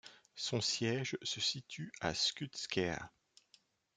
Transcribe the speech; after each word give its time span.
Son 0.33 0.61
siège 0.61 1.15
se 1.23 1.39
situe 1.39 1.91
à 2.01 2.15
Skutskär. 2.15 3.07